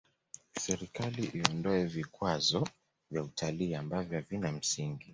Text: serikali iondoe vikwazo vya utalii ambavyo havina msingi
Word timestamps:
serikali 0.61 1.25
iondoe 1.25 1.85
vikwazo 1.85 2.67
vya 3.11 3.23
utalii 3.23 3.73
ambavyo 3.75 4.15
havina 4.19 4.51
msingi 4.51 5.09